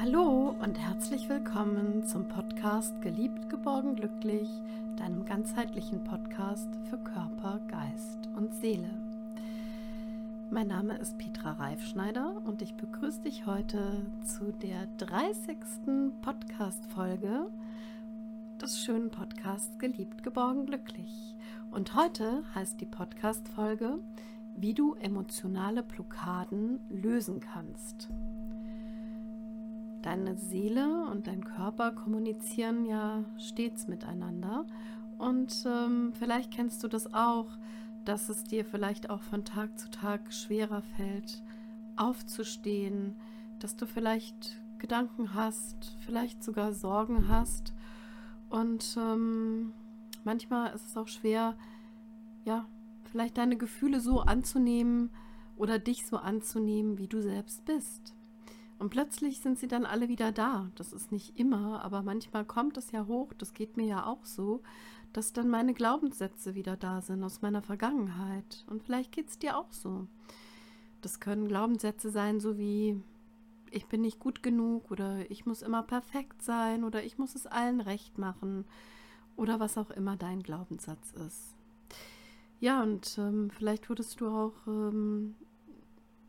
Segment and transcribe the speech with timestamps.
[0.00, 4.48] Hallo und herzlich willkommen zum Podcast Geliebt, geborgen, glücklich,
[4.96, 8.88] deinem ganzheitlichen Podcast für Körper, Geist und Seele.
[10.50, 15.58] Mein Name ist Petra Reifschneider und ich begrüße dich heute zu der 30.
[16.22, 17.50] Podcast-Folge
[18.58, 21.36] des schönen Podcasts Geliebt, geborgen, glücklich.
[21.70, 23.98] Und heute heißt die Podcast-Folge,
[24.56, 28.08] wie du emotionale Blockaden lösen kannst.
[30.02, 34.66] Deine Seele und dein Körper kommunizieren ja stets miteinander.
[35.18, 37.46] Und ähm, vielleicht kennst du das auch,
[38.04, 41.42] dass es dir vielleicht auch von Tag zu Tag schwerer fällt,
[41.96, 43.14] aufzustehen,
[43.58, 47.74] dass du vielleicht Gedanken hast, vielleicht sogar Sorgen hast.
[48.48, 49.72] Und ähm,
[50.24, 51.56] manchmal ist es auch schwer,
[52.44, 52.66] ja,
[53.04, 55.10] vielleicht deine Gefühle so anzunehmen
[55.56, 58.14] oder dich so anzunehmen, wie du selbst bist.
[58.80, 60.70] Und plötzlich sind sie dann alle wieder da.
[60.74, 64.24] Das ist nicht immer, aber manchmal kommt es ja hoch, das geht mir ja auch
[64.24, 64.62] so,
[65.12, 68.64] dass dann meine Glaubenssätze wieder da sind aus meiner Vergangenheit.
[68.70, 70.06] Und vielleicht geht es dir auch so.
[71.02, 72.98] Das können Glaubenssätze sein, so wie
[73.70, 77.46] ich bin nicht gut genug oder ich muss immer perfekt sein oder ich muss es
[77.46, 78.64] allen recht machen
[79.36, 81.54] oder was auch immer dein Glaubenssatz ist.
[82.60, 85.34] Ja, und ähm, vielleicht wurdest du auch ähm,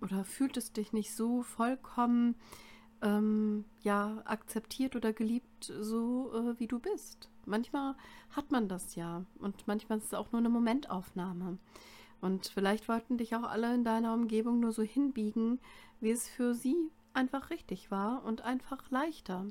[0.01, 2.35] oder fühltest dich nicht so vollkommen
[3.01, 7.29] ähm, ja akzeptiert oder geliebt, so äh, wie du bist.
[7.45, 7.95] Manchmal
[8.31, 11.57] hat man das ja und manchmal ist es auch nur eine Momentaufnahme.
[12.21, 15.59] Und vielleicht wollten dich auch alle in deiner Umgebung nur so hinbiegen,
[15.99, 19.47] wie es für sie einfach richtig war und einfach leichter.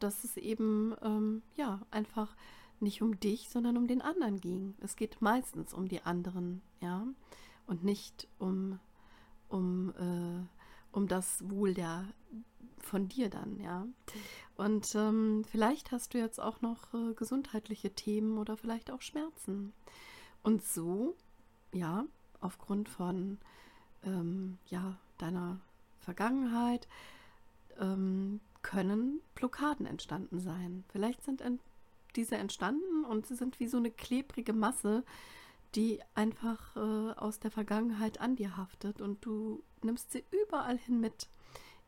[0.00, 2.36] Dass es eben, ähm, ja, einfach
[2.80, 4.74] nicht um dich, sondern um den anderen ging.
[4.80, 7.06] Es geht meistens um die anderen, ja,
[7.66, 8.78] und nicht um
[9.48, 12.04] um, äh, um das Wohl der
[12.78, 13.86] von dir dann, ja.
[14.56, 19.72] Und ähm, vielleicht hast du jetzt auch noch äh, gesundheitliche Themen oder vielleicht auch Schmerzen.
[20.42, 21.16] Und so,
[21.72, 22.04] ja,
[22.40, 23.38] aufgrund von
[24.04, 25.60] ähm, ja, deiner
[26.00, 26.86] Vergangenheit
[27.80, 30.84] ähm, können Blockaden entstanden sein.
[30.88, 31.60] Vielleicht sind ent
[32.16, 35.02] diese entstanden und sie sind wie so eine klebrige Masse,
[35.74, 41.00] die einfach äh, aus der Vergangenheit an dir haftet und du nimmst sie überall hin
[41.00, 41.28] mit,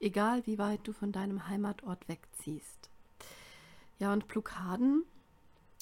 [0.00, 2.90] egal wie weit du von deinem Heimatort wegziehst.
[3.98, 5.04] Ja, und Blockaden,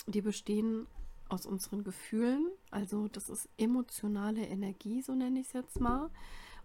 [0.06, 0.86] die bestehen
[1.28, 6.10] aus unseren Gefühlen, also das ist emotionale Energie, so nenne ich es jetzt mal,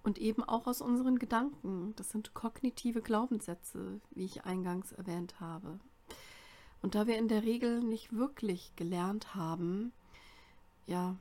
[0.03, 1.93] und eben auch aus unseren Gedanken.
[1.95, 5.79] Das sind kognitive Glaubenssätze, wie ich eingangs erwähnt habe.
[6.81, 9.91] Und da wir in der Regel nicht wirklich gelernt haben,
[10.85, 11.17] ja,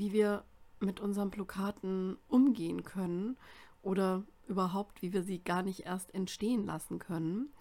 [0.00, 0.44] wie wir
[0.80, 3.36] mit unseren Blockaden umgehen können
[3.82, 7.52] oder überhaupt, wie wir sie gar nicht erst entstehen lassen können,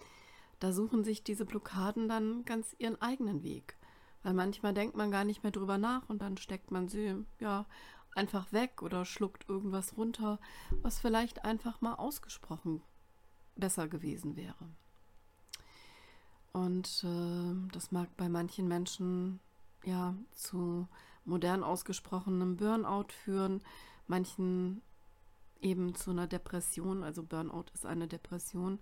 [0.60, 3.76] da suchen sich diese Blockaden dann ganz ihren eigenen Weg.
[4.24, 7.66] Weil manchmal denkt man gar nicht mehr drüber nach und dann steckt man sie ja
[8.16, 10.40] einfach weg oder schluckt irgendwas runter,
[10.82, 12.82] was vielleicht einfach mal ausgesprochen
[13.58, 14.70] besser gewesen wäre.
[16.54, 19.42] Und äh, das mag bei manchen Menschen
[19.84, 20.88] ja zu
[21.30, 23.62] modern ausgesprochenem Burnout führen,
[24.08, 24.82] manchen
[25.62, 28.80] eben zu einer Depression, also Burnout ist eine Depression,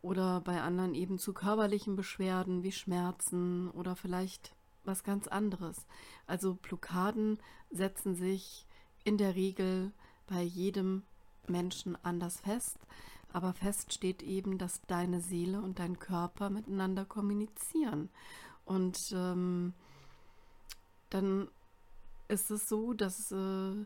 [0.00, 5.86] oder bei anderen eben zu körperlichen Beschwerden wie Schmerzen oder vielleicht was ganz anderes.
[6.26, 7.38] Also Blockaden
[7.70, 8.66] setzen sich
[9.04, 9.92] in der Regel
[10.26, 11.02] bei jedem
[11.46, 12.78] Menschen anders fest,
[13.32, 18.08] aber fest steht eben, dass deine Seele und dein Körper miteinander kommunizieren.
[18.64, 19.74] Und ähm,
[21.10, 21.48] dann
[22.28, 23.84] ist es so, dass äh,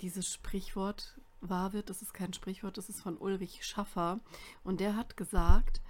[0.00, 1.90] dieses Sprichwort wahr wird.
[1.90, 4.20] Das ist kein Sprichwort, das ist von Ulrich Schaffer.
[4.62, 5.80] Und der hat gesagt,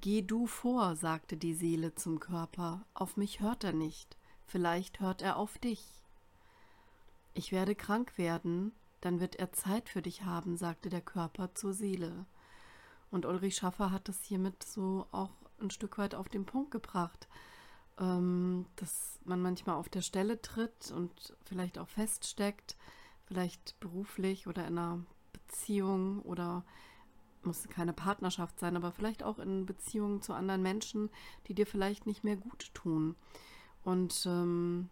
[0.00, 5.22] Geh du vor, sagte die Seele zum Körper, auf mich hört er nicht, vielleicht hört
[5.22, 6.02] er auf dich.
[7.32, 11.74] Ich werde krank werden, dann wird er Zeit für dich haben, sagte der Körper zur
[11.74, 12.26] Seele.
[13.12, 15.30] Und Ulrich Schaffer hat das hiermit so auch
[15.60, 17.28] ein Stück weit auf den Punkt gebracht
[17.98, 22.76] ähm, dass man manchmal auf der Stelle tritt und vielleicht auch feststeckt,
[23.26, 26.64] vielleicht beruflich oder in einer Beziehung oder
[27.42, 31.10] muss keine Partnerschaft sein, aber vielleicht auch in Beziehungen zu anderen Menschen,
[31.46, 33.16] die dir vielleicht nicht mehr gut tun.
[33.82, 34.88] Und ähm,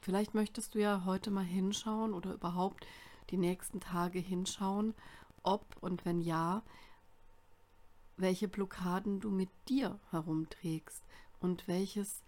[0.00, 2.86] vielleicht möchtest du ja heute mal hinschauen oder überhaupt
[3.30, 4.94] die nächsten Tage hinschauen,
[5.42, 6.62] ob und wenn ja,
[8.16, 11.02] welche Blockaden du mit dir herumträgst
[11.40, 12.22] und welches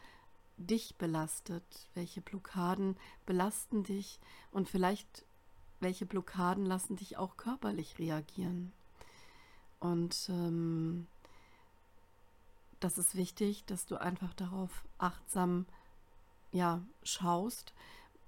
[0.62, 4.20] dich belastet, welche Blockaden belasten dich
[4.50, 5.24] und vielleicht
[5.80, 8.72] welche Blockaden lassen dich auch körperlich reagieren.
[9.80, 11.06] Und ähm,
[12.78, 15.66] das ist wichtig, dass du einfach darauf achtsam
[16.52, 17.74] ja, schaust.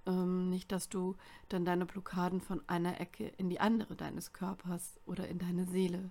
[0.06, 1.16] Ähm, nicht, dass du
[1.48, 6.10] dann deine Blockaden von einer Ecke in die andere deines Körpers oder in deine Seele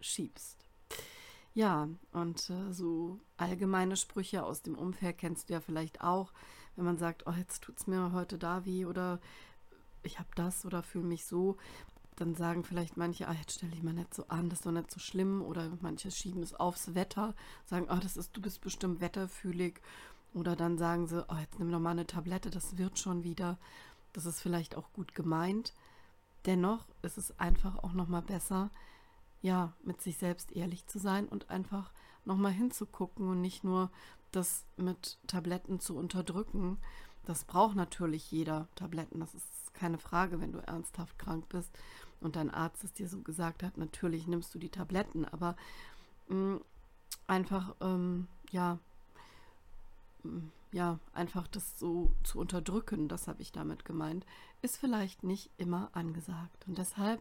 [0.00, 0.69] schiebst.
[1.54, 6.32] Ja, und äh, so allgemeine Sprüche aus dem Umfeld kennst du ja vielleicht auch,
[6.76, 9.20] wenn man sagt, oh, jetzt tut es mir heute da weh oder
[10.02, 11.56] ich habe das oder fühle mich so
[12.20, 14.72] dann sagen vielleicht manche, ah, jetzt stelle ich mal nicht so an, das ist doch
[14.72, 15.42] nicht so schlimm.
[15.42, 19.80] Oder manche schieben es aufs Wetter, sagen, ah, das ist, du bist bestimmt wetterfühlig.
[20.34, 23.58] Oder dann sagen sie, oh, jetzt nimm doch mal eine Tablette, das wird schon wieder.
[24.12, 25.72] Das ist vielleicht auch gut gemeint.
[26.46, 28.70] Dennoch ist es einfach auch nochmal besser,
[29.42, 31.92] ja, mit sich selbst ehrlich zu sein und einfach
[32.24, 33.90] nochmal hinzugucken und nicht nur
[34.32, 36.78] das mit Tabletten zu unterdrücken.
[37.24, 41.70] Das braucht natürlich jeder Tabletten, das ist keine Frage, wenn du ernsthaft krank bist
[42.20, 45.56] und dein Arzt es dir so gesagt hat, natürlich nimmst du die Tabletten, aber
[46.28, 46.60] mh, mm,
[47.26, 48.78] einfach, ähm, ja,
[50.22, 54.24] mh, mm, ja, einfach das so zu unterdrücken, das habe ich damit gemeint,
[54.62, 56.64] ist vielleicht nicht immer angesagt.
[56.68, 57.20] Und deshalb,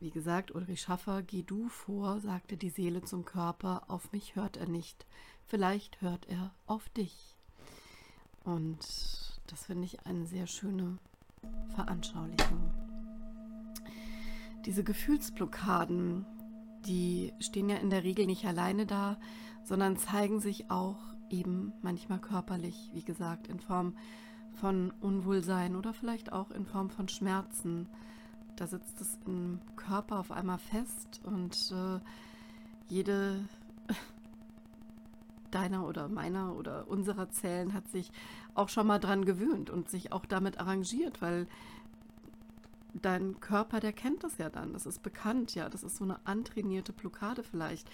[0.00, 4.56] wie gesagt, Ulrich Schaffer, geh du vor, sagte die Seele zum Körper, auf mich hört
[4.56, 5.06] er nicht,
[5.46, 7.36] vielleicht hört er auf dich.
[8.44, 8.78] Und
[9.46, 10.98] das finde ich eine sehr schöne
[11.74, 12.84] Veranschaulichung
[14.66, 16.24] diese Gefühlsblockaden,
[16.86, 19.18] die stehen ja in der Regel nicht alleine da,
[19.62, 20.98] sondern zeigen sich auch
[21.30, 23.96] eben manchmal körperlich, wie gesagt, in Form
[24.52, 27.88] von Unwohlsein oder vielleicht auch in Form von Schmerzen.
[28.56, 32.00] Da sitzt es im Körper auf einmal fest und äh,
[32.88, 33.40] jede
[35.50, 38.10] deiner oder meiner oder unserer Zellen hat sich
[38.54, 41.46] auch schon mal dran gewöhnt und sich auch damit arrangiert, weil
[42.94, 44.72] dein Körper, der kennt das ja dann.
[44.72, 45.68] Das ist bekannt, ja.
[45.68, 47.90] Das ist so eine antrainierte Blockade vielleicht.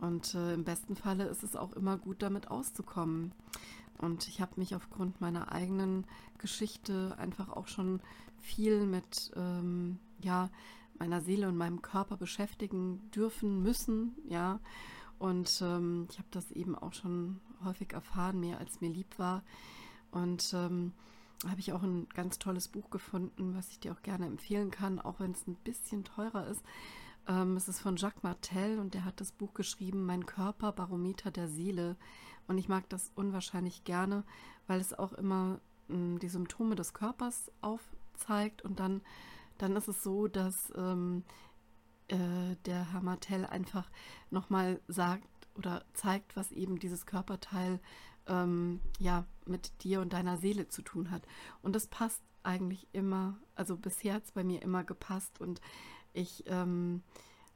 [0.00, 3.32] Und äh, im besten Falle ist es auch immer gut, damit auszukommen.
[4.00, 6.06] Und ich habe mich aufgrund meiner eigenen
[6.38, 8.00] Geschichte einfach auch schon
[8.38, 10.48] viel mit ähm, ja,
[10.98, 14.58] meiner Seele und meinem Körper beschäftigen dürfen, müssen, ja.
[15.18, 19.42] Und ähm, ich habe das eben auch schon häufig erfahren, mehr als mir lieb war.
[20.12, 20.92] Und ähm,
[21.46, 24.98] habe ich auch ein ganz tolles Buch gefunden, was ich dir auch gerne empfehlen kann,
[24.98, 26.62] auch wenn es ein bisschen teurer ist.
[27.28, 31.30] Ähm, es ist von Jacques Martel und der hat das Buch geschrieben, Mein Körper, Barometer
[31.30, 31.96] der Seele.
[32.46, 34.24] Und ich mag das unwahrscheinlich gerne,
[34.66, 38.62] weil es auch immer mh, hm, die Symptome des Körpers aufzeigt.
[38.62, 39.02] Und dann,
[39.58, 41.24] dann ist es so, dass ähm,
[42.08, 43.90] äh, der Herr Martel einfach
[44.30, 47.80] nochmal sagt oder zeigt, was eben dieses Körperteil
[48.26, 51.22] ähm, ja, mit dir und deiner Seele zu tun hat.
[51.62, 55.60] Und das passt eigentlich immer, also bisher hat es bei mir immer gepasst und
[56.12, 57.02] ich ähm,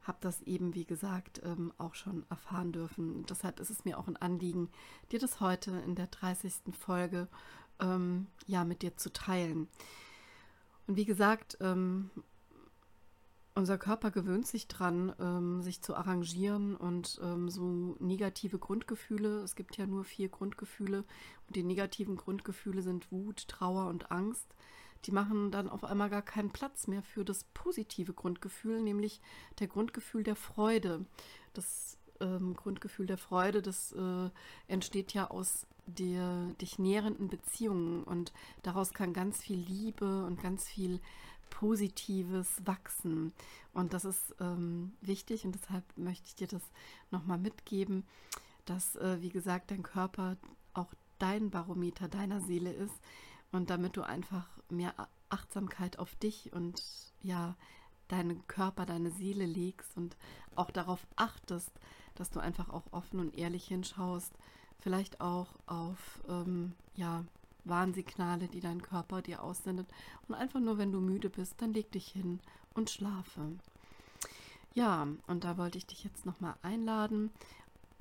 [0.03, 3.25] habe das eben, wie gesagt, ähm, auch schon erfahren dürfen.
[3.27, 4.69] Deshalb ist es mir auch ein Anliegen,
[5.13, 6.53] dir das heute in der 30.
[6.79, 7.29] Folge
[7.81, 9.69] ähm, ja mit dir zu teilen.
[10.87, 12.11] Und wie gesagt, ähm,
[13.55, 19.55] unser Körper gewöhnt sich dran, ähm, sich zu arrangieren und ähm, so negative Grundgefühle, es
[19.55, 21.05] gibt ja nur vier Grundgefühle
[21.47, 24.55] und die negativen Grundgefühle sind Wut, Trauer und Angst,
[25.05, 29.21] die machen dann auf einmal gar keinen Platz mehr für das positive Grundgefühl, nämlich
[29.59, 31.05] der Grundgefühl der Freude.
[31.53, 34.31] Das ähm, Grundgefühl der Freude, das äh,
[34.69, 40.67] entsteht ja aus der dich nährenden Beziehungen und daraus kann ganz viel Liebe und ganz
[40.67, 41.01] viel
[41.51, 43.33] positives Wachsen.
[43.73, 46.63] Und das ist ähm, wichtig und deshalb möchte ich dir das
[47.11, 48.05] nochmal mitgeben,
[48.65, 50.37] dass, äh, wie gesagt, dein Körper
[50.73, 52.95] auch dein Barometer deiner Seele ist
[53.53, 54.95] und damit du einfach mehr
[55.29, 56.83] Achtsamkeit auf dich und
[57.23, 57.57] ja,
[58.09, 60.17] deinen Körper, deine Seele legst und
[60.55, 61.71] auch darauf achtest,
[62.15, 64.33] dass du einfach auch offen und ehrlich hinschaust,
[64.79, 67.25] vielleicht auch auf ähm, ja,
[67.65, 69.89] Warnsignale, die dein Körper dir aussendet.
[70.29, 72.41] Und einfach nur, wenn du müde bist, dann leg dich hin
[72.75, 73.53] und schlafe.
[74.75, 77.31] Ja, und da wollte ich dich jetzt nochmal einladen,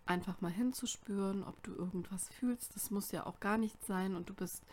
[0.05, 2.75] einfach mal hinzuspüren, ob du irgendwas fühlst.
[2.75, 4.63] Das muss ja auch gar nicht sein und du bist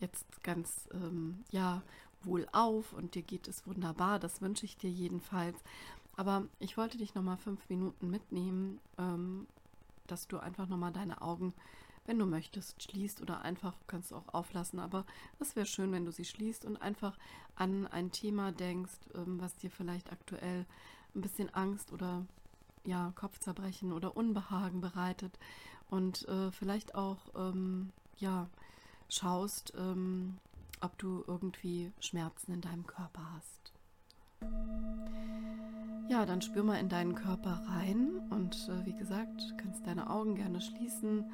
[0.00, 1.82] jetzt ganz, ähm, ja,
[2.22, 4.18] wohlauf und dir geht es wunderbar.
[4.18, 5.56] Das wünsche ich dir jedenfalls.
[6.16, 9.46] Aber ich wollte dich nochmal fünf Minuten mitnehmen, ähm,
[10.06, 11.54] dass du einfach nochmal deine Augen
[12.06, 14.80] wenn du möchtest, schließt oder einfach kannst du auch auflassen.
[14.80, 15.04] Aber
[15.38, 17.16] es wäre schön, wenn du sie schließt und einfach
[17.54, 20.66] an ein Thema denkst, ähm, was dir vielleicht aktuell
[21.14, 22.26] ein bisschen Angst oder
[22.84, 25.38] ja, Kopfzerbrechen oder Unbehagen bereitet
[25.88, 28.48] und äh, vielleicht auch ähm, ja,
[29.10, 30.38] schaust, ähm,
[30.80, 33.72] ob du irgendwie Schmerzen in deinem Körper hast.
[36.08, 40.34] Ja, dann spür mal in deinen Körper rein und äh, wie gesagt, kannst deine Augen
[40.34, 41.24] gerne schließen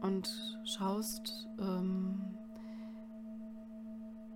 [0.00, 0.30] und
[0.64, 2.38] schaust, ähm,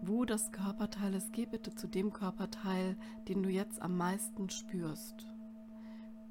[0.03, 1.33] wo das Körperteil ist.
[1.33, 2.97] Geh bitte zu dem Körperteil,
[3.29, 5.27] den du jetzt am meisten spürst.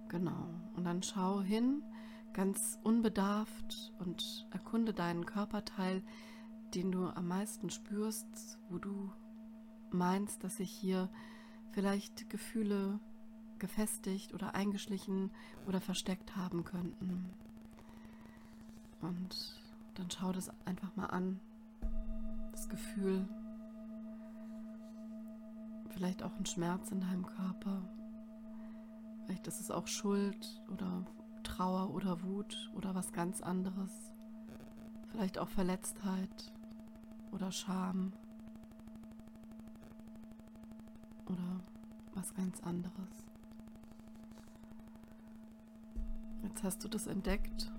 [0.10, 0.50] Genau.
[0.76, 1.82] Und dann schau hin,
[2.34, 6.04] ganz unbedarft und erkunde deinen Körperteil,
[6.78, 9.12] den du am meisten spürst, wo du
[9.90, 11.10] meinst, dass sich hier
[11.72, 13.00] vielleicht Gefühle
[13.58, 15.32] gefestigt oder eingeschlichen
[15.66, 17.26] oder versteckt haben könnten.
[19.02, 19.60] Und
[19.96, 21.40] dann schau das einfach mal an.
[22.52, 23.28] Das Gefühl,
[25.90, 27.90] vielleicht auch ein Schmerz in deinem Körper.
[29.26, 31.08] Vielleicht ist es auch Schuld oder
[31.42, 34.14] Trauer oder Wut oder was ganz anderes.
[35.08, 36.54] Vielleicht auch Verletztheit
[37.32, 38.14] oder Scham
[41.26, 41.62] oder
[42.14, 43.28] was ganz anderes.
[46.44, 47.72] Jetzt hast du das entdeckt,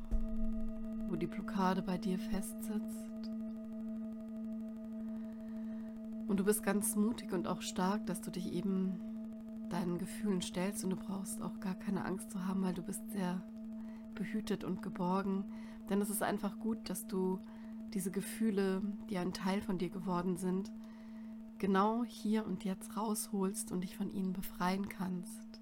[1.08, 3.30] wo die Blockade bei dir festsitzt.
[6.26, 9.00] Und du bist ganz mutig und auch stark, dass du dich eben
[9.70, 13.10] deinen Gefühlen stellst und du brauchst auch gar keine Angst zu haben, weil du bist
[13.10, 13.42] sehr
[14.14, 15.44] behütet und geborgen.
[15.88, 17.38] Denn es ist einfach gut, dass du
[17.94, 20.72] diese Gefühle, die ein Teil von dir geworden sind,
[21.58, 25.60] genau hier und jetzt rausholst und dich von ihnen befreien kannst.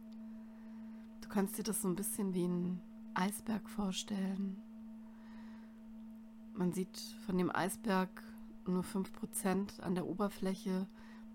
[1.22, 2.80] Du kannst dir das so ein bisschen wie ein
[3.14, 4.56] Eisberg vorstellen.
[6.54, 8.22] Man sieht von dem Eisberg
[8.66, 10.86] nur 5% an der Oberfläche.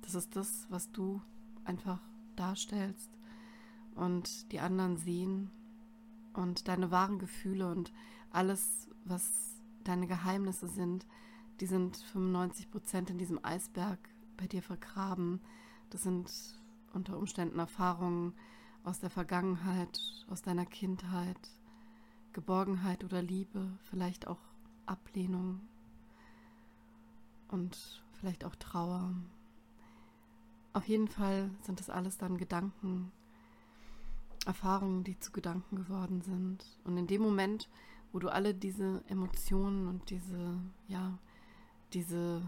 [0.01, 1.21] Das ist das, was du
[1.63, 1.99] einfach
[2.35, 3.09] darstellst.
[3.95, 5.51] Und die anderen sehen
[6.33, 7.91] und deine wahren Gefühle und
[8.31, 11.05] alles, was deine Geheimnisse sind,
[11.59, 13.99] die sind 95% in diesem Eisberg
[14.37, 15.41] bei dir vergraben.
[15.89, 16.31] Das sind
[16.93, 18.33] unter Umständen Erfahrungen
[18.83, 21.37] aus der Vergangenheit, aus deiner Kindheit,
[22.33, 24.39] Geborgenheit oder Liebe, vielleicht auch
[24.85, 25.61] Ablehnung
[27.49, 29.13] und vielleicht auch Trauer.
[30.73, 33.11] Auf jeden Fall sind das alles dann Gedanken,
[34.45, 36.65] Erfahrungen, die zu Gedanken geworden sind.
[36.83, 37.69] Und in dem Moment,
[38.11, 41.17] wo du alle diese Emotionen und diese, ja,
[41.93, 42.41] diese,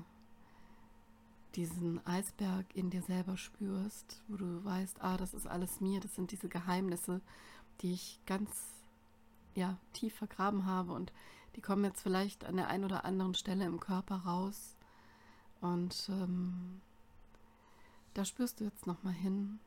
[1.56, 6.16] diesen Eisberg in dir selber spürst, wo du weißt, ah, das ist alles mir, das
[6.16, 7.22] sind diese Geheimnisse,
[7.82, 8.50] die ich ganz,
[9.56, 11.14] ja, tief vergraben habe und
[11.56, 14.76] die kommen jetzt vielleicht an der einen oder anderen Stelle im Körper raus.
[15.62, 16.82] Und ähm,
[18.14, 19.60] da spürst du jetzt nochmal hin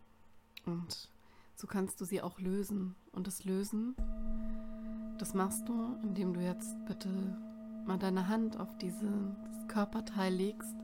[0.65, 1.09] und
[1.55, 2.95] so kannst du sie auch lösen.
[3.13, 3.97] Und das Lösen,
[5.19, 7.09] das machst du, indem du jetzt bitte
[7.87, 10.77] mal deine Hand auf dieses Körperteil legst,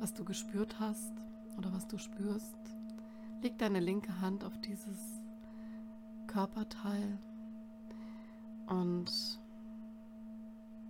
[0.00, 1.12] was du gespürt hast
[1.56, 2.56] oder was du spürst.
[3.42, 5.20] Leg deine linke Hand auf dieses
[6.26, 7.18] Körperteil
[8.66, 9.40] und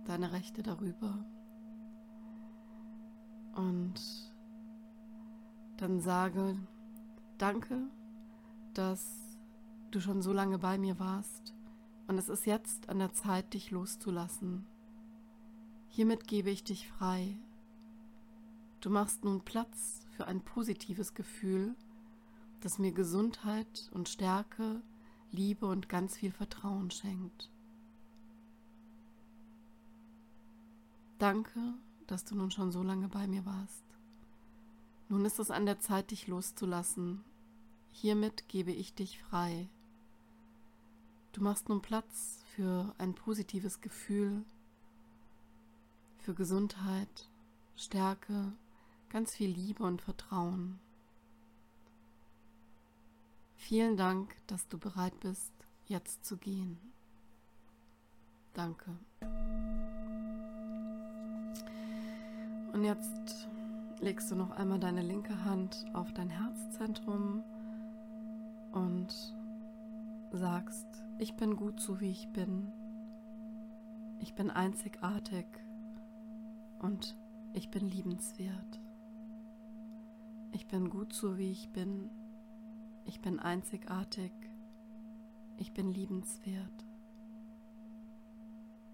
[0.05, 1.25] deine rechte darüber.
[3.55, 4.01] Und
[5.77, 6.57] dann sage,
[7.37, 7.81] danke,
[8.73, 9.37] dass
[9.91, 11.53] du schon so lange bei mir warst
[12.09, 14.65] und es ist jetzt an der Zeit, dich loszulassen.
[15.89, 17.37] Hiermit gebe ich dich frei.
[18.81, 21.75] Du machst nun Platz für ein positives Gefühl,
[22.61, 24.81] das mir Gesundheit und Stärke,
[25.31, 27.51] Liebe und ganz viel Vertrauen schenkt.
[31.19, 31.75] Danke,
[32.07, 33.85] dass du nun schon so lange bei mir warst.
[35.09, 37.23] Nun ist es an der Zeit, dich loszulassen.
[37.91, 39.69] Hiermit gebe ich dich frei.
[41.31, 44.43] Du machst nun Platz für ein positives Gefühl,
[46.17, 47.29] für Gesundheit,
[47.75, 48.51] Stärke,
[49.09, 50.79] ganz viel Liebe und Vertrauen.
[53.55, 55.53] Vielen Dank, dass du bereit bist,
[55.85, 56.77] jetzt zu gehen.
[58.53, 58.97] Danke.
[62.73, 63.47] Und jetzt
[63.99, 67.43] legst du noch einmal deine linke Hand auf dein Herzzentrum
[68.71, 69.13] und
[70.31, 70.87] sagst,
[71.19, 72.71] ich bin gut so wie ich bin.
[74.19, 75.45] Ich bin einzigartig
[76.79, 77.15] und
[77.53, 78.81] ich bin liebenswert.
[80.51, 82.09] Ich bin gut so wie ich bin.
[83.05, 84.31] Ich bin einzigartig.
[85.57, 86.85] Ich bin liebenswert.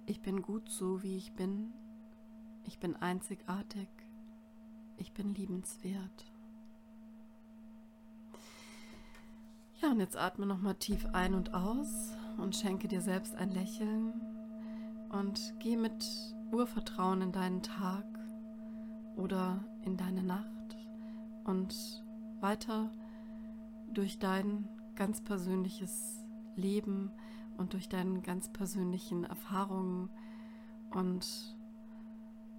[0.05, 1.73] Ich bin gut so wie ich bin.
[2.65, 3.87] Ich bin einzigartig
[4.97, 6.25] ich bin liebenswert.
[9.85, 14.19] Ja, und jetzt atme nochmal tief ein und aus und schenke dir selbst ein Lächeln
[15.09, 16.03] und geh mit
[16.51, 18.03] Urvertrauen in deinen Tag
[19.15, 20.75] oder in deine Nacht
[21.43, 22.03] und
[22.39, 22.91] weiter
[23.93, 26.25] durch dein ganz persönliches
[26.55, 27.11] Leben
[27.57, 30.09] und durch deine ganz persönlichen Erfahrungen.
[30.89, 31.55] Und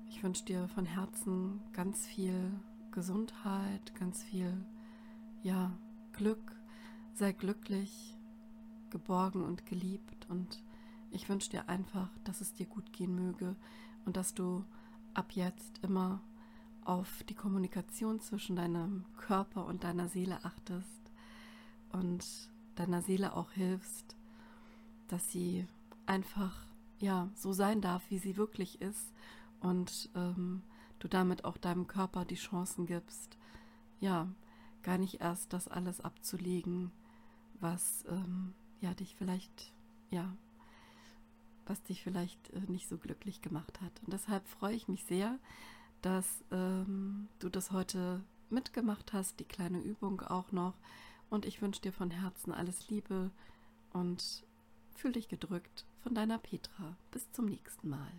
[0.08, 2.52] ich wünsche dir von Herzen ganz viel
[2.92, 4.64] Gesundheit, ganz viel
[5.42, 5.76] ja,
[6.12, 6.55] Glück.
[7.18, 8.14] Sei glücklich,
[8.90, 10.26] geborgen und geliebt.
[10.28, 10.62] Und
[11.10, 13.56] ich wünsche dir einfach, dass es dir gut gehen möge
[14.04, 14.62] und dass du
[15.14, 16.20] ab jetzt immer
[16.84, 21.10] auf die Kommunikation zwischen deinem Körper und deiner Seele achtest
[21.90, 22.22] und
[22.74, 24.14] deiner Seele auch hilfst,
[25.08, 25.66] dass sie
[26.04, 26.66] einfach
[26.98, 29.10] ja so sein darf, wie sie wirklich ist
[29.60, 30.62] und ähm,
[30.98, 33.38] du damit auch deinem Körper die Chancen gibst,
[34.00, 34.28] ja,
[34.82, 36.92] gar nicht erst das alles abzulegen,
[37.60, 39.72] was ähm, ja dich vielleicht
[40.10, 40.36] ja
[41.66, 43.92] was dich vielleicht äh, nicht so glücklich gemacht hat.
[44.04, 45.38] Und deshalb freue ich mich sehr,
[46.02, 50.74] dass ähm, du das heute mitgemacht hast, die kleine Übung auch noch.
[51.28, 53.30] Und ich wünsche dir von Herzen alles Liebe
[53.92, 54.44] und
[54.94, 56.96] fühl dich gedrückt von deiner Petra.
[57.10, 58.12] Bis zum nächsten Mal.